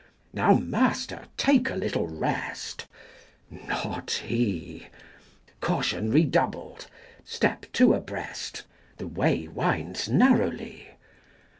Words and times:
"Now, 0.33 0.55
master, 0.55 1.25
take 1.37 1.69
a 1.69 1.75
little 1.75 2.07
rest!" 2.07 2.87
not 3.51 4.23
he! 4.25 4.87
(Caution 5.59 6.09
redoubled, 6.09 6.87
90 7.19 7.21
Step 7.25 7.65
two 7.71 7.93
abreast, 7.93 8.63
the 8.97 9.05
way 9.05 9.47
winds 9.47 10.09
narrowly!) 10.09 10.89